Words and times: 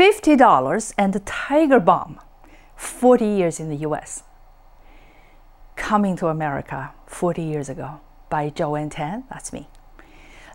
$50 0.00 0.94
and 0.96 1.12
the 1.12 1.20
Tiger 1.20 1.78
Balm, 1.78 2.18
40 2.74 3.26
years 3.26 3.60
in 3.60 3.68
the 3.68 3.76
US. 3.86 4.22
Coming 5.76 6.16
to 6.16 6.28
America 6.28 6.94
40 7.04 7.42
years 7.42 7.68
ago 7.68 8.00
by 8.30 8.48
Joanne 8.48 8.88
Tan, 8.88 9.24
that's 9.28 9.52
me. 9.52 9.68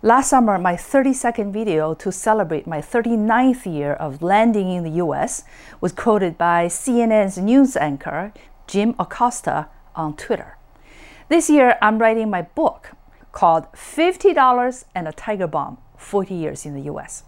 Last 0.02 0.32
summer, 0.32 0.58
my 0.58 0.76
30 0.76 1.14
second 1.14 1.52
video 1.54 1.94
to 1.94 2.12
celebrate 2.12 2.66
my 2.66 2.80
39th 2.80 3.72
year 3.72 3.94
of 3.94 4.24
landing 4.24 4.72
in 4.72 4.82
the 4.82 4.98
US 5.04 5.44
was 5.80 5.92
quoted 5.92 6.40
by 6.40 6.66
CNN's 6.66 7.38
news 7.38 7.78
anchor, 7.78 8.34
Jim 8.66 8.96
Acosta, 8.98 9.68
on 9.96 10.16
Twitter. 10.16 10.58
This 11.30 11.52
year, 11.52 11.78
I'm 11.84 12.00
writing 12.00 12.32
my 12.32 12.42
book 12.42 12.94
called 13.32 13.72
$50 13.74 14.86
and 14.96 15.08
a 15.08 15.12
Tiger 15.12 15.46
Balm 15.46 15.78
40 15.98 16.34
Years 16.34 16.66
in 16.66 16.74
the 16.74 16.92
US. 16.92 17.26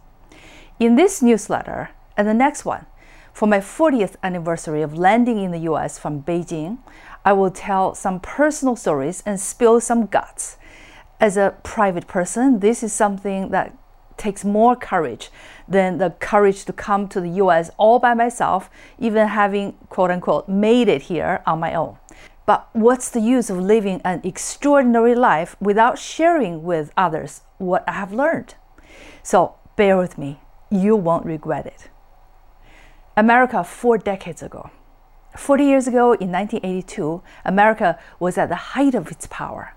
In 0.80 0.96
this 0.96 1.22
newsletter 1.22 1.92
and 2.18 2.28
the 2.28 2.34
next 2.34 2.66
one, 2.66 2.88
for 3.32 3.48
my 3.48 3.60
40th 3.60 4.16
anniversary 4.24 4.82
of 4.82 4.98
landing 4.98 5.38
in 5.38 5.52
the 5.52 5.60
US 5.60 6.00
from 6.00 6.24
Beijing, 6.24 6.80
I 7.24 7.34
will 7.34 7.52
tell 7.52 7.94
some 7.94 8.20
personal 8.20 8.76
stories 8.76 9.22
and 9.26 9.40
spill 9.40 9.80
some 9.80 10.08
guts. 10.08 10.58
As 11.20 11.38
a 11.38 11.56
private 11.62 12.08
person, 12.08 12.60
this 12.60 12.82
is 12.82 12.92
something 12.92 13.50
that 13.52 13.78
takes 14.18 14.44
more 14.44 14.76
courage 14.76 15.30
than 15.68 16.00
the 16.00 16.10
courage 16.10 16.66
to 16.66 16.74
come 16.74 17.08
to 17.10 17.22
the 17.22 17.30
US 17.44 17.70
all 17.78 18.00
by 18.00 18.16
myself, 18.16 18.72
even 18.98 19.28
having 19.28 19.74
quote 19.90 20.10
unquote 20.10 20.50
made 20.50 20.88
it 20.88 21.04
here 21.04 21.44
on 21.46 21.60
my 21.60 21.76
own. 21.76 21.98
But 22.48 22.68
what's 22.74 23.10
the 23.12 23.20
use 23.20 23.52
of 23.52 23.60
living 23.60 24.02
an 24.04 24.22
extraordinary 24.24 25.14
life 25.14 25.56
without 25.60 26.00
sharing 26.00 26.64
with 26.64 26.92
others 26.98 27.42
what 27.60 27.84
I 27.88 27.92
have 27.92 28.12
learned? 28.12 28.56
So 29.22 29.56
bear 29.76 29.98
with 29.98 30.18
me 30.18 30.40
you 30.72 30.96
won't 30.96 31.26
regret 31.26 31.66
it. 31.66 31.90
America 33.18 33.64
four 33.64 33.98
decades 33.98 34.44
ago. 34.44 34.70
40 35.36 35.64
years 35.64 35.88
ago, 35.88 36.14
in 36.14 36.32
1982, 36.32 37.24
America 37.44 37.98
was 38.20 38.38
at 38.38 38.48
the 38.48 38.76
height 38.78 38.94
of 38.94 39.10
its 39.10 39.26
power. 39.26 39.74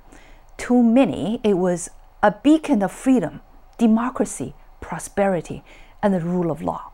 To 0.58 0.82
many, 0.82 1.40
it 1.42 1.54
was 1.54 1.88
a 2.22 2.32
beacon 2.32 2.82
of 2.82 2.92
freedom, 2.92 3.40
democracy, 3.78 4.52
prosperity, 4.82 5.64
and 6.02 6.12
the 6.12 6.20
rule 6.20 6.50
of 6.50 6.60
law. 6.60 6.92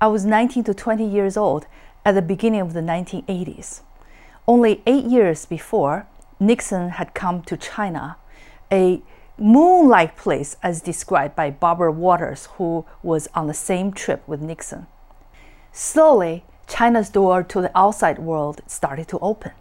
I 0.00 0.06
was 0.06 0.24
19 0.24 0.62
to 0.64 0.72
20 0.72 1.04
years 1.04 1.36
old 1.36 1.66
at 2.04 2.12
the 2.12 2.22
beginning 2.22 2.60
of 2.60 2.72
the 2.72 2.80
1980s. 2.80 3.80
Only 4.46 4.82
eight 4.86 5.04
years 5.04 5.46
before, 5.46 6.06
Nixon 6.38 6.90
had 6.90 7.12
come 7.12 7.42
to 7.42 7.56
China, 7.56 8.18
a 8.70 9.02
moon-like 9.36 10.16
place 10.16 10.56
as 10.62 10.80
described 10.80 11.34
by 11.34 11.50
Barbara 11.50 11.90
Walters, 11.90 12.46
who 12.56 12.86
was 13.02 13.26
on 13.34 13.48
the 13.48 13.54
same 13.54 13.92
trip 13.92 14.22
with 14.28 14.40
Nixon. 14.40 14.86
Slowly, 15.72 16.44
China's 16.66 17.10
door 17.10 17.44
to 17.44 17.60
the 17.60 17.70
outside 17.78 18.18
world 18.18 18.60
started 18.66 19.06
to 19.08 19.20
open. 19.20 19.52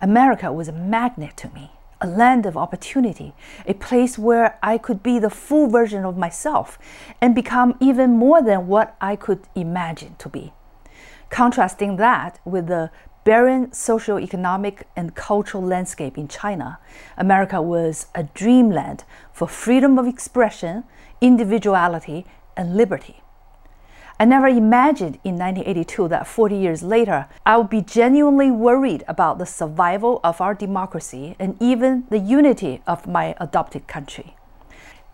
America 0.00 0.52
was 0.52 0.68
a 0.68 0.72
magnet 0.72 1.36
to 1.38 1.48
me, 1.48 1.72
a 2.00 2.06
land 2.06 2.46
of 2.46 2.56
opportunity, 2.56 3.34
a 3.66 3.74
place 3.74 4.16
where 4.16 4.58
I 4.62 4.78
could 4.78 5.02
be 5.02 5.18
the 5.18 5.30
full 5.30 5.68
version 5.68 6.04
of 6.04 6.16
myself 6.16 6.78
and 7.20 7.34
become 7.34 7.76
even 7.80 8.12
more 8.12 8.42
than 8.42 8.68
what 8.68 8.96
I 9.00 9.16
could 9.16 9.40
imagine 9.56 10.14
to 10.18 10.28
be. 10.28 10.52
Contrasting 11.30 11.96
that 11.96 12.38
with 12.44 12.68
the 12.68 12.92
barren 13.24 13.72
socio-economic 13.72 14.86
and 14.94 15.16
cultural 15.16 15.64
landscape 15.64 16.16
in 16.16 16.28
China, 16.28 16.78
America 17.16 17.60
was 17.60 18.06
a 18.14 18.22
dreamland 18.22 19.02
for 19.32 19.48
freedom 19.48 19.98
of 19.98 20.06
expression, 20.06 20.84
individuality, 21.20 22.24
and 22.56 22.76
liberty. 22.76 23.23
I 24.18 24.24
never 24.24 24.46
imagined 24.46 25.18
in 25.24 25.36
1982 25.36 26.08
that 26.08 26.26
40 26.26 26.56
years 26.56 26.82
later, 26.84 27.26
I 27.44 27.56
would 27.56 27.68
be 27.68 27.80
genuinely 27.80 28.50
worried 28.50 29.02
about 29.08 29.38
the 29.38 29.46
survival 29.46 30.20
of 30.22 30.40
our 30.40 30.54
democracy 30.54 31.34
and 31.40 31.56
even 31.60 32.04
the 32.10 32.20
unity 32.20 32.80
of 32.86 33.08
my 33.08 33.34
adopted 33.40 33.88
country. 33.88 34.36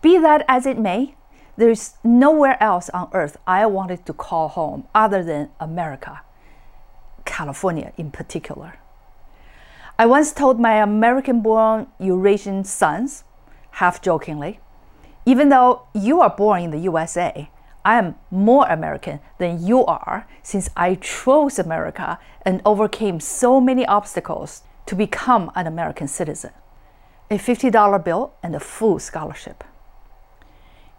Be 0.03 0.19
that 0.19 0.45
as 0.47 0.67
it 0.67 0.77
may, 0.77 1.15
there's 1.57 1.95
nowhere 2.03 2.61
else 2.61 2.89
on 2.89 3.09
earth 3.13 3.37
I 3.47 3.65
wanted 3.65 4.05
to 4.05 4.13
call 4.13 4.49
home 4.49 4.87
other 4.93 5.23
than 5.23 5.49
America. 5.59 6.21
California 7.25 7.93
in 7.97 8.11
particular. 8.11 8.75
I 9.97 10.05
once 10.05 10.31
told 10.31 10.59
my 10.59 10.75
American 10.75 11.41
born 11.41 11.87
Eurasian 11.99 12.63
sons, 12.63 13.23
half 13.71 14.01
jokingly, 14.01 14.59
even 15.25 15.49
though 15.49 15.83
you 15.93 16.21
are 16.21 16.29
born 16.29 16.63
in 16.63 16.71
the 16.71 16.79
USA, 16.79 17.49
I 17.83 17.97
am 17.97 18.15
more 18.29 18.67
American 18.67 19.19
than 19.37 19.65
you 19.65 19.85
are 19.85 20.27
since 20.43 20.69
I 20.75 20.95
chose 20.95 21.57
America 21.57 22.19
and 22.43 22.61
overcame 22.65 23.19
so 23.19 23.59
many 23.59 23.85
obstacles 23.85 24.61
to 24.85 24.95
become 24.95 25.51
an 25.55 25.67
American 25.67 26.07
citizen. 26.07 26.51
A 27.29 27.37
$50 27.37 28.03
bill 28.03 28.33
and 28.43 28.55
a 28.55 28.59
full 28.59 28.99
scholarship. 28.99 29.63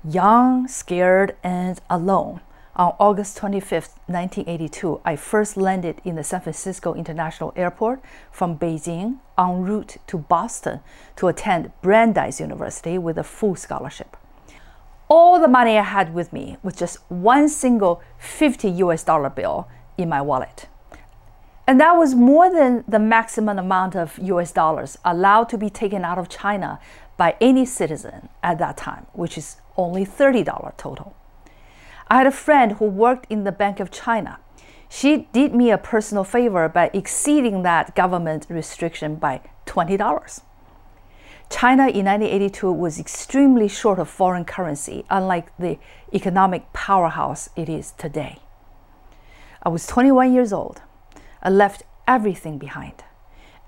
Young, 0.02 0.66
scared, 0.66 1.36
and 1.44 1.80
alone, 1.88 2.40
on 2.74 2.96
August 2.98 3.36
25, 3.36 3.88
1982, 4.06 5.02
I 5.04 5.14
first 5.14 5.58
landed 5.58 6.00
in 6.04 6.16
the 6.16 6.24
San 6.24 6.40
Francisco 6.40 6.94
International 6.94 7.52
Airport 7.54 8.00
from 8.30 8.58
Beijing 8.58 9.18
en 9.38 9.62
route 9.62 9.98
to 10.06 10.16
Boston 10.16 10.80
to 11.16 11.28
attend 11.28 11.70
Brandeis 11.82 12.40
University 12.40 12.96
with 12.96 13.18
a 13.18 13.24
full 13.24 13.56
scholarship. 13.56 14.16
All 15.14 15.38
the 15.38 15.46
money 15.46 15.76
I 15.76 15.82
had 15.82 16.14
with 16.14 16.32
me 16.32 16.56
was 16.62 16.74
just 16.74 16.96
one 17.10 17.46
single 17.50 18.00
50 18.16 18.70
US 18.84 19.04
dollar 19.04 19.28
bill 19.28 19.68
in 19.98 20.08
my 20.08 20.22
wallet. 20.22 20.68
And 21.66 21.78
that 21.78 21.98
was 21.98 22.14
more 22.14 22.50
than 22.50 22.82
the 22.88 22.98
maximum 22.98 23.58
amount 23.58 23.94
of 23.94 24.18
US 24.22 24.52
dollars 24.52 24.96
allowed 25.04 25.50
to 25.50 25.58
be 25.58 25.68
taken 25.68 26.02
out 26.02 26.16
of 26.16 26.30
China 26.30 26.80
by 27.18 27.36
any 27.42 27.66
citizen 27.66 28.30
at 28.42 28.58
that 28.60 28.78
time, 28.78 29.04
which 29.12 29.36
is 29.36 29.56
only 29.76 30.06
$30 30.06 30.78
total. 30.78 31.14
I 32.08 32.16
had 32.16 32.26
a 32.26 32.30
friend 32.46 32.72
who 32.78 32.86
worked 32.86 33.26
in 33.28 33.44
the 33.44 33.52
Bank 33.52 33.80
of 33.80 33.90
China. 33.90 34.38
She 34.88 35.28
did 35.34 35.54
me 35.54 35.70
a 35.70 35.76
personal 35.76 36.24
favor 36.24 36.70
by 36.70 36.88
exceeding 36.94 37.64
that 37.64 37.94
government 37.94 38.46
restriction 38.48 39.16
by 39.16 39.42
$20. 39.66 40.40
China 41.52 41.82
in 41.82 42.06
1982 42.06 42.72
was 42.72 42.98
extremely 42.98 43.68
short 43.68 43.98
of 43.98 44.08
foreign 44.08 44.44
currency, 44.44 45.04
unlike 45.10 45.54
the 45.58 45.78
economic 46.12 46.72
powerhouse 46.72 47.50
it 47.54 47.68
is 47.68 47.92
today. 47.92 48.38
I 49.62 49.68
was 49.68 49.86
21 49.86 50.32
years 50.32 50.52
old. 50.52 50.80
I 51.42 51.50
left 51.50 51.82
everything 52.08 52.56
behind 52.56 53.04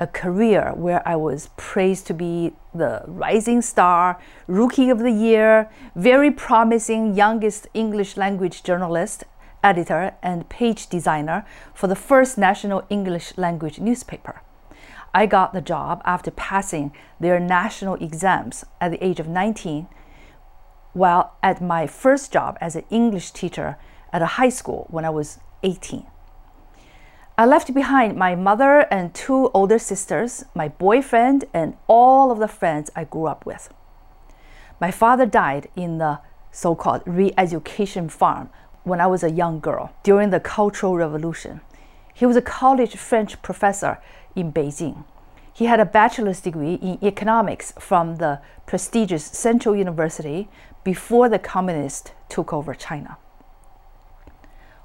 a 0.00 0.06
career 0.06 0.72
where 0.74 1.06
I 1.06 1.14
was 1.14 1.50
praised 1.56 2.06
to 2.08 2.14
be 2.14 2.54
the 2.74 3.02
rising 3.06 3.60
star, 3.62 4.18
rookie 4.48 4.88
of 4.88 4.98
the 4.98 5.12
year, 5.12 5.70
very 5.94 6.30
promising 6.30 7.14
youngest 7.14 7.68
English 7.74 8.16
language 8.16 8.62
journalist, 8.62 9.24
editor, 9.62 10.14
and 10.22 10.48
page 10.48 10.88
designer 10.88 11.44
for 11.74 11.86
the 11.86 11.94
first 11.94 12.38
national 12.38 12.82
English 12.88 13.36
language 13.36 13.78
newspaper. 13.78 14.40
I 15.14 15.26
got 15.26 15.52
the 15.52 15.60
job 15.60 16.02
after 16.04 16.32
passing 16.32 16.92
their 17.20 17.38
national 17.38 17.94
exams 17.94 18.64
at 18.80 18.90
the 18.90 19.02
age 19.02 19.20
of 19.20 19.28
19, 19.28 19.86
while 20.92 21.36
at 21.40 21.62
my 21.62 21.86
first 21.86 22.32
job 22.32 22.58
as 22.60 22.74
an 22.74 22.84
English 22.90 23.30
teacher 23.30 23.76
at 24.12 24.22
a 24.22 24.36
high 24.38 24.48
school 24.48 24.88
when 24.90 25.04
I 25.04 25.10
was 25.10 25.38
18. 25.62 26.04
I 27.38 27.46
left 27.46 27.72
behind 27.72 28.16
my 28.16 28.34
mother 28.34 28.86
and 28.92 29.14
two 29.14 29.50
older 29.54 29.78
sisters, 29.78 30.44
my 30.54 30.68
boyfriend, 30.68 31.44
and 31.54 31.76
all 31.86 32.30
of 32.30 32.38
the 32.38 32.48
friends 32.48 32.90
I 32.94 33.04
grew 33.04 33.26
up 33.26 33.46
with. 33.46 33.72
My 34.80 34.90
father 34.90 35.26
died 35.26 35.68
in 35.76 35.98
the 35.98 36.20
so 36.50 36.74
called 36.74 37.02
re 37.06 37.32
education 37.38 38.08
farm 38.08 38.50
when 38.84 39.00
I 39.00 39.06
was 39.06 39.24
a 39.24 39.30
young 39.30 39.60
girl 39.60 39.92
during 40.02 40.30
the 40.30 40.40
Cultural 40.40 40.96
Revolution. 40.96 41.60
He 42.12 42.26
was 42.26 42.36
a 42.36 42.42
college 42.42 42.96
French 42.96 43.42
professor 43.42 43.98
in 44.34 44.52
Beijing. 44.52 45.04
He 45.52 45.66
had 45.66 45.80
a 45.80 45.84
bachelor's 45.84 46.40
degree 46.40 46.74
in 46.74 46.98
economics 47.02 47.72
from 47.78 48.16
the 48.16 48.40
prestigious 48.66 49.24
Central 49.24 49.76
University 49.76 50.48
before 50.82 51.28
the 51.28 51.38
communists 51.38 52.10
took 52.28 52.52
over 52.52 52.74
China. 52.74 53.16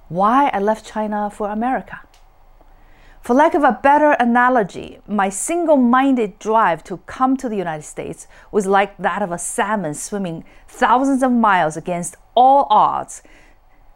Why 0.07 0.49
I 0.49 0.59
left 0.59 0.85
China 0.85 1.29
for 1.29 1.49
America? 1.49 2.01
For 3.21 3.33
lack 3.33 3.53
of 3.53 3.63
a 3.63 3.79
better 3.83 4.11
analogy, 4.13 4.99
my 5.07 5.29
single 5.29 5.77
minded 5.77 6.39
drive 6.39 6.83
to 6.85 6.97
come 7.05 7.35
to 7.37 7.49
the 7.49 7.57
United 7.57 7.83
States 7.83 8.27
was 8.51 8.65
like 8.65 8.97
that 8.97 9.21
of 9.21 9.31
a 9.31 9.37
salmon 9.37 9.93
swimming 9.93 10.45
thousands 10.67 11.21
of 11.21 11.31
miles 11.31 11.77
against 11.77 12.15
all 12.33 12.65
odds, 12.69 13.21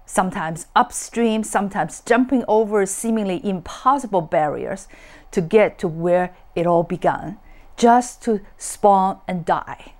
sometimes 0.05 0.67
upstream, 0.75 1.43
sometimes 1.43 2.01
jumping 2.01 2.43
over 2.47 2.85
seemingly 2.85 3.45
impossible 3.45 4.21
barriers 4.21 4.87
to 5.31 5.41
get 5.41 5.79
to 5.79 5.87
where 5.87 6.35
it 6.55 6.67
all 6.67 6.83
began, 6.83 7.37
just 7.77 8.21
to 8.23 8.41
spawn 8.57 9.19
and 9.27 9.45
die. 9.45 9.93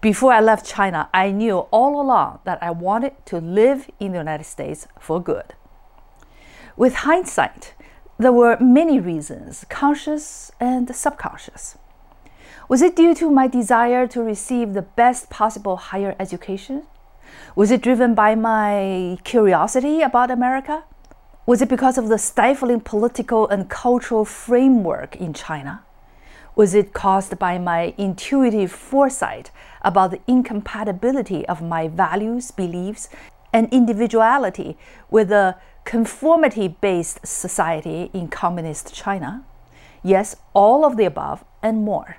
Before 0.00 0.32
I 0.32 0.40
left 0.40 0.66
China, 0.66 1.08
I 1.14 1.30
knew 1.30 1.58
all 1.70 2.00
along 2.00 2.40
that 2.44 2.62
I 2.62 2.70
wanted 2.70 3.14
to 3.26 3.38
live 3.38 3.88
in 3.98 4.12
the 4.12 4.18
United 4.18 4.44
States 4.44 4.86
for 4.98 5.22
good. 5.22 5.54
With 6.76 6.96
hindsight, 6.96 7.74
there 8.18 8.32
were 8.32 8.58
many 8.60 8.98
reasons, 8.98 9.64
conscious 9.68 10.50
and 10.60 10.94
subconscious. 10.94 11.78
Was 12.68 12.82
it 12.82 12.96
due 12.96 13.14
to 13.14 13.30
my 13.30 13.46
desire 13.46 14.06
to 14.08 14.22
receive 14.22 14.74
the 14.74 14.82
best 14.82 15.30
possible 15.30 15.76
higher 15.76 16.16
education? 16.18 16.82
Was 17.54 17.70
it 17.70 17.82
driven 17.82 18.14
by 18.14 18.34
my 18.34 19.18
curiosity 19.24 20.02
about 20.02 20.30
America? 20.30 20.84
Was 21.46 21.62
it 21.62 21.68
because 21.68 21.96
of 21.96 22.08
the 22.08 22.18
stifling 22.18 22.80
political 22.80 23.48
and 23.48 23.70
cultural 23.70 24.24
framework 24.24 25.16
in 25.16 25.32
China? 25.32 25.84
Was 26.56 26.74
it 26.74 26.92
caused 26.92 27.38
by 27.38 27.58
my 27.58 27.94
intuitive 27.96 28.72
foresight 28.72 29.50
about 29.82 30.10
the 30.10 30.20
incompatibility 30.26 31.46
of 31.46 31.62
my 31.62 31.86
values, 31.86 32.50
beliefs, 32.50 33.08
and 33.52 33.72
individuality 33.72 34.76
with 35.10 35.30
a 35.30 35.56
conformity 35.84 36.68
based 36.68 37.26
society 37.26 38.10
in 38.12 38.28
communist 38.28 38.94
China? 38.94 39.44
Yes, 40.02 40.36
all 40.52 40.84
of 40.84 40.96
the 40.96 41.04
above 41.04 41.44
and 41.62 41.84
more. 41.84 42.16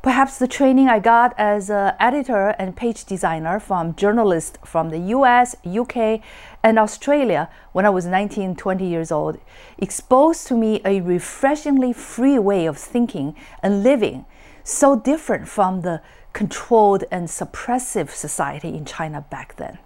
Perhaps 0.00 0.38
the 0.38 0.46
training 0.46 0.88
I 0.88 1.00
got 1.00 1.34
as 1.36 1.70
an 1.70 1.92
editor 1.98 2.50
and 2.50 2.76
page 2.76 3.04
designer 3.04 3.58
from 3.58 3.96
journalists 3.96 4.56
from 4.64 4.90
the 4.90 4.98
US, 5.16 5.56
UK, 5.66 6.20
and 6.62 6.78
Australia 6.78 7.50
when 7.72 7.84
I 7.84 7.90
was 7.90 8.06
19, 8.06 8.54
20 8.54 8.86
years 8.86 9.10
old 9.10 9.40
exposed 9.76 10.46
to 10.46 10.56
me 10.56 10.80
a 10.84 11.00
refreshingly 11.00 11.92
free 11.92 12.38
way 12.38 12.66
of 12.66 12.78
thinking 12.78 13.34
and 13.60 13.82
living, 13.82 14.24
so 14.62 14.94
different 14.94 15.48
from 15.48 15.80
the 15.80 16.00
controlled 16.32 17.02
and 17.10 17.26
suppressive 17.26 18.10
society 18.10 18.68
in 18.68 18.84
China 18.84 19.22
back 19.22 19.56
then. 19.56 19.78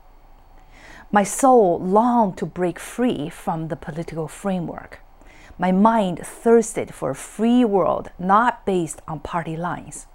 My 1.10 1.24
soul 1.24 1.78
longed 1.80 2.36
to 2.36 2.44
break 2.44 2.78
free 2.78 3.30
from 3.30 3.68
the 3.68 3.76
political 3.76 4.28
framework. 4.28 5.00
My 5.58 5.72
mind 5.72 6.20
thirsted 6.24 6.94
for 6.94 7.10
a 7.10 7.14
free 7.14 7.64
world 7.64 8.10
not 8.18 8.64
based 8.64 9.00
on 9.06 9.20
party 9.20 9.56
lines. 9.56 10.06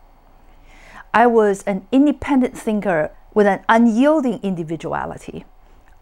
I 1.14 1.28
was 1.28 1.64
an 1.64 1.88
independent 1.92 2.58
thinker 2.58 3.12
with 3.34 3.48
an 3.48 3.64
unyielding 3.70 4.40
individuality. 4.44 5.46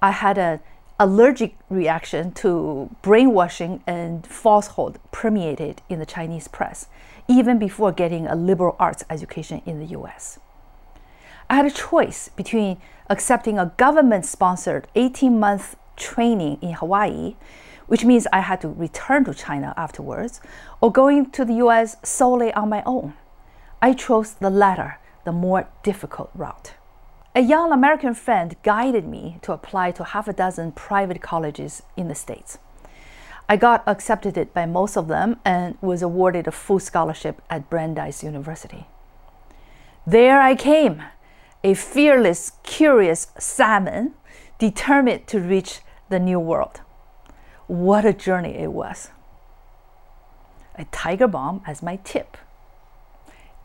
I 0.02 0.12
had 0.12 0.38
an 0.38 0.60
allergic 1.00 1.58
reaction 1.70 2.32
to 2.32 2.90
brainwashing 3.02 3.84
and 3.86 4.26
falsehood 4.26 5.00
permeated 5.12 5.82
in 5.90 6.00
the 6.00 6.06
Chinese 6.06 6.48
press, 6.48 6.88
even 7.28 7.60
before 7.60 7.92
getting 7.92 8.28
a 8.28 8.36
liberal 8.36 8.76
arts 8.80 9.04
education 9.10 9.62
in 9.66 9.80
the 9.80 9.88
US. 9.98 10.40
I 11.50 11.56
had 11.56 11.66
a 11.66 11.72
choice 11.72 12.30
between 12.30 12.78
accepting 13.10 13.60
a 13.60 13.74
government 13.78 14.26
sponsored 14.26 14.88
18 14.96 15.40
month 15.40 15.76
training 15.96 16.58
in 16.62 16.74
Hawaii 16.74 17.36
which 17.88 18.06
means 18.06 18.28
I 18.32 18.42
had 18.42 18.62
to 18.62 18.70
return 18.70 19.26
to 19.26 19.34
China 19.34 19.74
afterwards, 19.78 20.42
or 20.82 20.92
going 20.92 21.32
to 21.32 21.46
the 21.46 21.56
US 21.66 21.98
solely 22.04 22.54
on 22.54 22.70
my 22.70 22.84
own. 22.86 23.14
I 23.82 23.94
chose 23.94 24.34
the 24.34 24.50
latter, 24.50 25.00
the 25.24 25.32
more 25.32 25.68
difficult 25.84 26.32
route. 26.34 26.74
A 27.36 27.42
young 27.42 27.72
American 27.72 28.14
friend 28.14 28.56
guided 28.64 29.06
me 29.06 29.40
to 29.42 29.52
apply 29.52 29.92
to 29.92 30.04
half 30.06 30.28
a 30.28 30.34
dozen 30.34 30.72
private 30.72 31.22
colleges 31.22 31.84
in 31.98 32.08
the 32.08 32.16
States. 32.16 32.58
I 33.48 33.58
got 33.58 33.84
accepted 33.86 34.54
by 34.54 34.66
most 34.66 34.98
of 34.98 35.08
them 35.08 35.40
and 35.46 35.78
was 35.82 36.02
awarded 36.02 36.48
a 36.48 36.52
full 36.52 36.80
scholarship 36.80 37.42
at 37.50 37.70
Brandeis 37.70 38.24
University. 38.24 38.88
There 40.08 40.42
I 40.42 40.56
came, 40.56 41.04
a 41.64 41.74
fearless, 41.74 42.54
curious 42.64 43.28
salmon, 43.38 44.14
determined 44.58 45.28
to 45.28 45.40
reach 45.40 45.82
the 46.10 46.20
new 46.20 46.40
world. 46.40 46.82
What 47.68 48.06
a 48.06 48.14
journey 48.14 48.56
it 48.56 48.72
was. 48.72 49.10
A 50.76 50.86
tiger 50.86 51.28
balm 51.28 51.62
as 51.66 51.82
my 51.82 51.96
tip. 51.98 52.38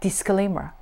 Disclaimer 0.01 0.73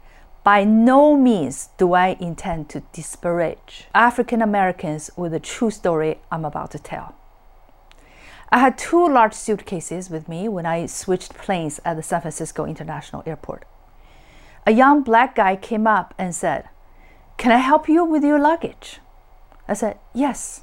By 0.44 0.62
no 0.62 1.16
means 1.16 1.70
do 1.78 1.94
I 1.94 2.16
intend 2.20 2.68
to 2.70 2.82
disparage 2.92 3.88
African 3.92 4.40
Americans 4.40 5.10
with 5.16 5.32
the 5.32 5.40
true 5.40 5.70
story 5.70 6.20
I'm 6.30 6.44
about 6.44 6.70
to 6.72 6.78
tell. 6.78 7.16
I 8.50 8.60
had 8.60 8.78
two 8.78 9.08
large 9.08 9.34
suitcases 9.34 10.08
with 10.08 10.28
me 10.28 10.48
when 10.48 10.64
I 10.64 10.86
switched 10.86 11.34
planes 11.34 11.80
at 11.84 11.96
the 11.96 12.02
San 12.02 12.20
Francisco 12.20 12.64
International 12.64 13.22
Airport. 13.26 13.64
A 14.64 14.72
young 14.72 15.02
black 15.02 15.34
guy 15.34 15.56
came 15.56 15.86
up 15.86 16.14
and 16.18 16.34
said, 16.34 16.68
Can 17.36 17.50
I 17.50 17.56
help 17.56 17.88
you 17.88 18.04
with 18.04 18.22
your 18.22 18.38
luggage? 18.38 19.00
I 19.66 19.74
said, 19.74 19.98
Yes. 20.14 20.62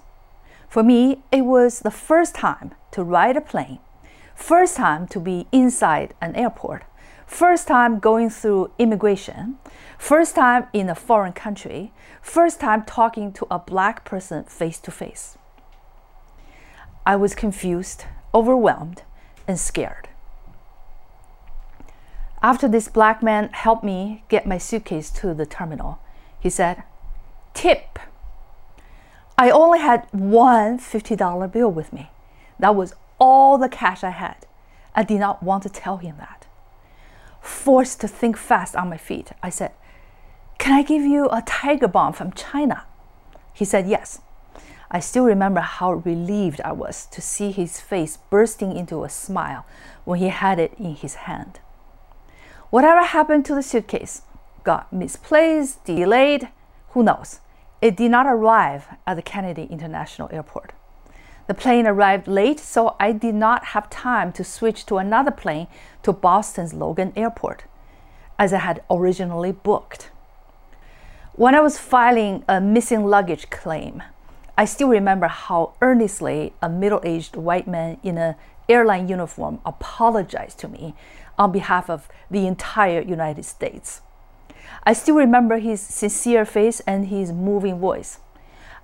For 0.68 0.84
me, 0.84 1.24
it 1.32 1.42
was 1.42 1.80
the 1.80 1.92
first 1.92 2.36
time 2.36 2.74
to 2.92 3.04
ride 3.04 3.38
a 3.38 3.42
plane, 3.42 3.80
first 4.36 4.76
time 4.76 5.08
to 5.08 5.20
be 5.20 5.48
inside 5.52 6.14
an 6.22 6.36
airport, 6.36 6.84
first 7.26 7.68
time 7.68 8.00
going 8.00 8.30
through 8.30 8.72
immigration, 8.78 9.58
first 9.98 10.36
time 10.36 10.68
in 10.74 10.90
a 10.90 10.96
foreign 10.96 11.34
country, 11.34 11.94
first 12.22 12.60
time 12.60 12.84
talking 12.84 13.32
to 13.34 13.48
a 13.50 13.60
black 13.60 14.06
person 14.06 14.44
face 14.44 14.80
to 14.80 14.92
face. 14.92 15.38
I 17.06 17.16
was 17.16 17.36
confused, 17.36 18.06
overwhelmed, 18.34 19.04
and 19.48 19.60
scared. 19.60 20.10
After 22.42 22.68
this 22.68 22.88
black 22.88 23.24
man 23.24 23.50
helped 23.54 23.84
me 23.84 24.24
get 24.30 24.46
my 24.46 24.58
suitcase 24.58 25.10
to 25.12 25.34
the 25.34 25.46
terminal, 25.46 26.00
he 26.40 26.50
said, 26.50 26.84
Tip. 27.54 27.98
I 29.38 29.50
only 29.50 29.80
had 29.80 30.08
one 30.12 30.80
$50 30.80 31.52
bill 31.52 31.70
with 31.70 31.92
me. 31.92 32.10
That 32.58 32.76
was 32.76 32.94
all 33.20 33.58
the 33.58 33.70
cash 33.70 34.04
I 34.04 34.12
had. 34.12 34.46
I 34.96 35.04
did 35.04 35.20
not 35.20 35.44
want 35.44 35.64
to 35.64 35.70
tell 35.70 35.98
him 35.98 36.16
that. 36.20 36.48
Forced 37.42 38.00
to 38.02 38.08
think 38.08 38.38
fast 38.38 38.76
on 38.76 38.90
my 38.90 38.98
feet, 38.98 39.32
I 39.44 39.50
said, 39.50 39.72
Can 40.58 40.74
I 40.74 40.84
give 40.84 41.04
you 41.04 41.28
a 41.30 41.44
tiger 41.46 41.88
balm 41.88 42.14
from 42.14 42.32
China? 42.32 42.86
He 43.54 43.66
said 43.66 43.88
yes. 43.88 44.22
I 44.90 45.00
still 45.00 45.26
remember 45.26 45.60
how 45.60 45.94
relieved 45.94 46.62
I 46.62 46.72
was 46.72 47.06
to 47.08 47.22
see 47.22 47.52
his 47.52 47.82
face 47.82 48.18
bursting 48.30 48.76
into 48.78 49.04
a 49.04 49.10
smile 49.10 49.66
when 50.06 50.20
he 50.20 50.30
had 50.30 50.60
it 50.60 50.74
in 50.80 50.96
his 50.96 51.16
hand. 51.16 51.60
Whatever 52.70 53.04
happened 53.04 53.46
to 53.46 53.56
the 53.56 53.64
suitcase? 53.64 54.22
Got 54.64 54.94
misplaced, 54.94 55.84
delayed, 55.84 56.50
who 56.90 57.04
knows? 57.04 57.40
It 57.82 57.96
did 57.98 58.12
not 58.12 58.26
arrive 58.26 58.88
at 59.06 59.16
the 59.16 59.22
Kennedy 59.22 59.68
International 59.70 60.30
Airport. 60.32 60.74
The 61.48 61.54
plane 61.54 61.86
arrived 61.86 62.28
late, 62.28 62.60
so 62.60 62.96
I 63.00 63.12
did 63.12 63.36
not 63.36 63.66
have 63.66 63.90
time 63.90 64.32
to 64.34 64.44
switch 64.44 64.86
to 64.88 64.98
another 64.98 65.32
plane 65.32 65.68
to 66.04 66.12
Boston's 66.12 66.74
Logan 66.74 67.14
Airport, 67.16 67.66
as 68.40 68.52
I 68.52 68.58
had 68.58 68.82
originally 68.90 69.52
booked. 69.52 70.10
When 71.34 71.54
I 71.54 71.60
was 71.60 71.78
filing 71.78 72.44
a 72.48 72.60
missing 72.60 73.06
luggage 73.06 73.50
claim, 73.50 74.02
I 74.58 74.66
still 74.66 74.88
remember 74.88 75.28
how 75.28 75.74
earnestly 75.82 76.54
a 76.62 76.70
middle 76.70 77.02
aged 77.04 77.36
white 77.36 77.68
man 77.68 77.98
in 78.02 78.18
an 78.18 78.36
airline 78.70 79.08
uniform 79.08 79.60
apologized 79.66 80.60
to 80.60 80.68
me 80.68 80.96
on 81.38 81.52
behalf 81.52 81.90
of 81.90 82.08
the 82.32 82.48
entire 82.48 83.02
United 83.02 83.44
States. 83.44 84.02
I 84.84 84.94
still 84.94 85.16
remember 85.16 85.58
his 85.58 85.82
sincere 85.82 86.46
face 86.46 86.80
and 86.82 87.08
his 87.08 87.32
moving 87.32 87.80
voice. 87.80 88.20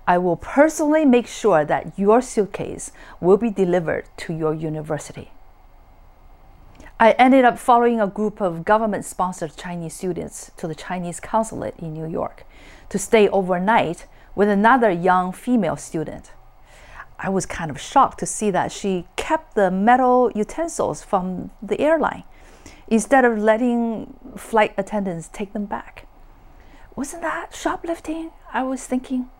I 0.06 0.18
will 0.18 0.36
personally 0.36 1.04
make 1.04 1.28
sure 1.28 1.64
that 1.64 1.96
your 1.96 2.20
suitcase 2.20 2.90
will 3.20 3.36
be 3.36 3.50
delivered 3.50 4.08
to 4.18 4.32
your 4.32 4.52
university. 4.52 5.30
I 6.98 7.12
ended 7.12 7.44
up 7.44 7.58
following 7.58 8.00
a 8.00 8.06
group 8.06 8.40
of 8.40 8.64
government 8.64 9.04
sponsored 9.04 9.56
Chinese 9.56 9.94
students 9.94 10.50
to 10.56 10.66
the 10.66 10.74
Chinese 10.74 11.20
consulate 11.20 11.74
in 11.78 11.94
New 11.94 12.06
York 12.06 12.44
to 12.88 12.98
stay 12.98 13.28
overnight 13.28 14.06
with 14.34 14.48
another 14.48 14.90
young 14.90 15.32
female 15.32 15.76
student. 15.76 16.32
I 17.18 17.28
was 17.28 17.46
kind 17.46 17.70
of 17.70 17.80
shocked 17.80 18.18
to 18.20 18.26
see 18.26 18.50
that 18.50 18.72
she 18.72 19.06
kept 19.16 19.54
the 19.54 19.70
metal 19.70 20.32
utensils 20.34 21.02
from 21.02 21.50
the 21.62 21.80
airline 21.80 22.24
instead 22.92 23.24
of 23.24 23.38
letting 23.38 24.14
flight 24.36 24.74
attendants 24.76 25.30
take 25.32 25.54
them 25.54 25.64
back. 25.64 26.06
Wasn't 26.94 27.22
that 27.22 27.54
shoplifting? 27.54 28.32
I 28.52 28.64
was 28.64 28.86
thinking. 28.86 29.30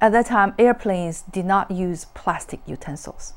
At 0.00 0.12
that 0.12 0.24
time, 0.26 0.54
airplanes 0.58 1.20
did 1.20 1.44
not 1.44 1.70
use 1.70 2.06
plastic 2.14 2.60
utensils. 2.66 3.34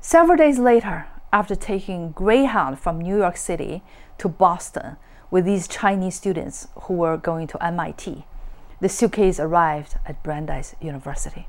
Several 0.00 0.38
days 0.38 0.58
later, 0.58 1.06
after 1.34 1.54
taking 1.54 2.12
Greyhound 2.12 2.78
from 2.78 2.98
New 2.98 3.18
York 3.18 3.36
City 3.36 3.82
to 4.16 4.28
Boston 4.30 4.96
with 5.30 5.44
these 5.44 5.68
Chinese 5.68 6.14
students 6.14 6.68
who 6.84 6.94
were 6.94 7.18
going 7.18 7.46
to 7.48 7.62
MIT, 7.62 8.24
the 8.80 8.88
suitcase 8.88 9.38
arrived 9.38 9.96
at 10.06 10.22
Brandeis 10.22 10.74
University. 10.80 11.46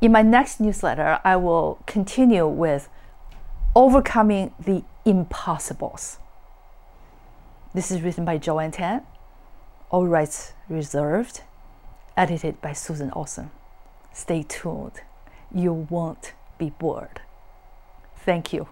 In 0.00 0.12
my 0.12 0.22
next 0.22 0.58
newsletter, 0.58 1.20
I 1.22 1.36
will 1.36 1.82
continue 1.84 2.48
with 2.48 2.88
overcoming 3.78 4.52
the 4.58 4.82
impossibles. 5.04 6.18
This 7.72 7.92
is 7.92 8.02
written 8.02 8.24
by 8.24 8.36
Joanne 8.36 8.72
Tan, 8.72 9.02
all 9.88 10.08
rights 10.08 10.52
reserved, 10.68 11.42
edited 12.16 12.60
by 12.60 12.72
Susan 12.72 13.12
Olson. 13.12 13.52
Stay 14.12 14.42
tuned. 14.42 15.00
You 15.54 15.72
won't 15.72 16.32
be 16.58 16.70
bored. 16.70 17.20
Thank 18.16 18.52
you. 18.52 18.66